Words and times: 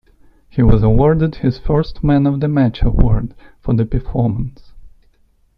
He 0.49 0.63
was 0.63 0.81
awarded 0.81 1.35
his 1.35 1.59
first 1.59 2.03
man 2.03 2.25
of 2.25 2.39
the 2.39 2.47
match 2.47 2.81
award 2.81 3.35
for 3.59 3.75
the 3.75 3.85
performance. 3.85 4.73